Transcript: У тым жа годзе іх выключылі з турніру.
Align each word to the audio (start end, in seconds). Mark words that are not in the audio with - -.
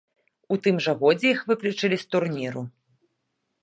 У 0.55 0.57
тым 0.67 0.79
жа 0.85 0.95
годзе 1.03 1.27
іх 1.33 1.45
выключылі 1.53 1.97
з 2.05 2.11
турніру. 2.15 2.69